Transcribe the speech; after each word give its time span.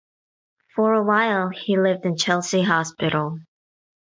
For 0.73 0.95
a 0.95 1.03
while 1.03 1.49
he 1.49 1.77
lived 1.77 2.07
in 2.07 2.17
Chelsea 2.17 2.63
Hospital. 2.63 3.37